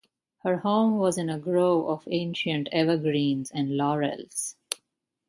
Her 0.39 0.57
home 0.57 0.97
was 0.97 1.19
in 1.19 1.29
a 1.29 1.37
grove 1.37 1.87
of 1.87 2.07
ancient 2.09 2.69
evergreens 2.71 3.51
and 3.51 3.77
laurels. 3.77 4.55